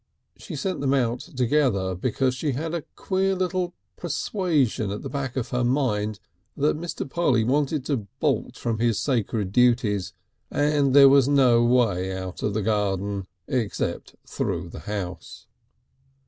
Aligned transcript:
She 0.35 0.55
sent 0.55 0.81
them 0.81 0.95
out 0.95 1.19
together 1.19 1.93
because 1.93 2.33
she 2.33 2.53
had 2.53 2.73
a 2.73 2.81
queer 2.95 3.35
little 3.35 3.75
persuasion 3.97 4.89
at 4.89 5.03
the 5.03 5.11
back 5.11 5.35
of 5.37 5.49
her 5.49 5.63
mind 5.63 6.19
that 6.57 6.75
Mr. 6.75 7.07
Polly 7.07 7.43
wanted 7.43 7.85
to 7.85 8.07
bolt 8.19 8.55
from 8.57 8.79
his 8.79 8.97
sacred 8.97 9.51
duties, 9.51 10.13
and 10.49 10.95
there 10.95 11.07
was 11.07 11.27
no 11.27 11.63
way 11.63 12.17
out 12.17 12.41
of 12.41 12.55
the 12.55 12.63
garden 12.63 13.27
except 13.47 14.15
through 14.25 14.69
the 14.69 14.79
house. 14.89 15.45